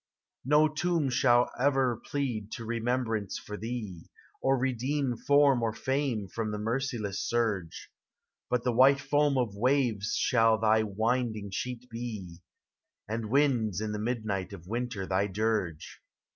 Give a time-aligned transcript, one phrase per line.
[0.43, 4.09] No tomb shall o'er plead to remembrance for thee,
[4.41, 7.85] Or redeem form or fame from the merciless surge;/ HE SE i.
[7.85, 12.37] m Bui the white foam of waves shall thy winding Bheel be,
[13.07, 16.01] And winds in the midnight of winter thy dirge!